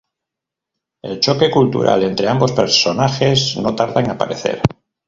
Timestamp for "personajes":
2.53-3.55